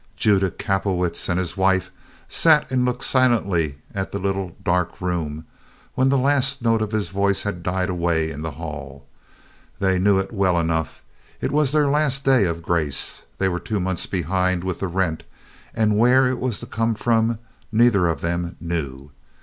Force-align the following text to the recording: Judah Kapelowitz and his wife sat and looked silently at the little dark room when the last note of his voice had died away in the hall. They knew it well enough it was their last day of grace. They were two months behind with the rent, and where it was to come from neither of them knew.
Judah 0.17 0.49
Kapelowitz 0.49 1.29
and 1.29 1.37
his 1.39 1.55
wife 1.55 1.91
sat 2.27 2.71
and 2.71 2.83
looked 2.85 3.03
silently 3.03 3.77
at 3.93 4.11
the 4.11 4.17
little 4.17 4.55
dark 4.63 4.99
room 4.99 5.45
when 5.93 6.09
the 6.09 6.17
last 6.17 6.63
note 6.63 6.81
of 6.81 6.91
his 6.91 7.09
voice 7.09 7.43
had 7.43 7.61
died 7.61 7.87
away 7.87 8.31
in 8.31 8.41
the 8.41 8.49
hall. 8.53 9.05
They 9.77 9.99
knew 9.99 10.17
it 10.17 10.33
well 10.33 10.59
enough 10.59 11.03
it 11.39 11.51
was 11.51 11.71
their 11.71 11.87
last 11.87 12.25
day 12.25 12.45
of 12.45 12.63
grace. 12.63 13.21
They 13.37 13.47
were 13.47 13.59
two 13.59 13.79
months 13.79 14.07
behind 14.07 14.63
with 14.63 14.79
the 14.79 14.87
rent, 14.87 15.23
and 15.71 15.99
where 15.99 16.27
it 16.27 16.39
was 16.39 16.59
to 16.61 16.65
come 16.65 16.95
from 16.95 17.37
neither 17.71 18.07
of 18.07 18.21
them 18.21 18.55
knew. 18.59 19.11